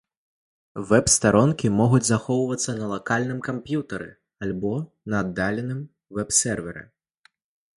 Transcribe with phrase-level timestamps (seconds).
[0.91, 4.09] Вэб-старонкі могуць захоўвацца на лакальным камп'ютары
[4.47, 4.73] альбо
[5.15, 5.79] на аддаленым
[6.21, 6.83] вэб-серверы.